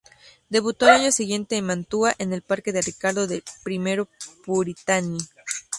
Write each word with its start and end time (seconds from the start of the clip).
Debutó 0.49 0.87
al 0.87 0.99
año 0.99 1.11
siguiente 1.11 1.57
en 1.57 1.65
Mantua 1.67 2.15
en 2.17 2.33
el 2.33 2.41
papel 2.41 2.73
de 2.73 2.81
Ricardo 2.81 3.27
de 3.27 3.43
I 3.67 4.07
Puritani. 4.43 5.19